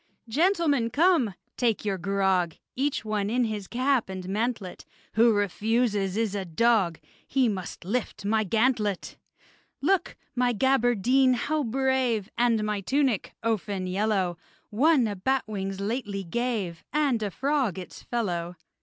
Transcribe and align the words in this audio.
Gentlemen, 0.27 0.89
come! 0.89 1.35
take 1.57 1.85
your 1.85 1.99
grog! 1.99 2.55
Each 2.75 3.05
one 3.05 3.29
in 3.29 3.43
his 3.43 3.67
cap 3.67 4.09
and 4.09 4.27
mantlet: 4.27 4.83
Who 5.13 5.31
refuses 5.31 6.17
is 6.17 6.33
a 6.33 6.43
dog! 6.43 6.99
He 7.27 7.47
must 7.47 7.85
lift 7.85 8.25
my 8.25 8.43
gantlet! 8.43 9.17
Look! 9.79 10.15
my 10.33 10.53
gaberdine 10.53 11.35
how 11.35 11.61
brave! 11.61 12.31
And 12.35 12.63
my 12.63 12.81
tunic, 12.81 13.33
ouphen 13.43 13.85
yellow! 13.87 14.39
One 14.71 15.05
a 15.07 15.15
bat's 15.15 15.47
wing 15.47 15.77
lately 15.77 16.23
gave, 16.23 16.83
And 16.91 17.21
a 17.21 17.29
frog 17.29 17.77
its 17.77 18.01
fellow. 18.01 18.55